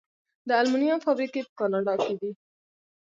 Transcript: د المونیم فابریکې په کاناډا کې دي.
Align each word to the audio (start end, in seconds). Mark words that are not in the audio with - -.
د 0.47 0.49
المونیم 0.61 0.99
فابریکې 1.05 1.41
په 1.47 1.53
کاناډا 1.59 1.93
کې 2.03 2.13
دي. 2.21 2.31